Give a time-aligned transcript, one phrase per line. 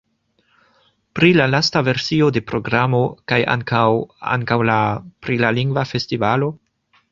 [1.19, 3.03] Pri la lasta versio de programo
[3.33, 3.83] kaj ankaŭ...
[4.39, 4.81] ankaŭ la...
[5.27, 6.53] pri la lingva festivalo?